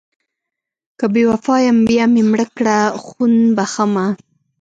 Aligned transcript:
که 0.99 1.05
بې 1.13 1.23
وفا 1.31 1.55
یم 1.65 1.77
بیا 1.87 2.05
مې 2.13 2.23
مړه 2.31 2.47
کړه 2.57 2.77
خون 3.03 3.33
بښمه... 3.55 4.05